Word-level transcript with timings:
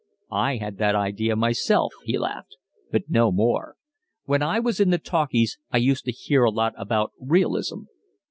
"I 0.33 0.57
had 0.57 0.79
the 0.79 0.95
idea 0.97 1.35
myself," 1.35 1.93
he 2.03 2.17
laughed. 2.17 2.57
"But 2.91 3.03
no 3.07 3.31
more. 3.31 3.75
When 4.25 4.41
I 4.41 4.59
was 4.59 4.79
in 4.79 4.89
the 4.89 4.97
'talkies,' 4.97 5.59
I 5.69 5.77
used 5.77 6.05
to 6.05 6.11
hear 6.11 6.43
a 6.43 6.49
lot 6.49 6.73
about 6.75 7.11
realism. 7.19 7.81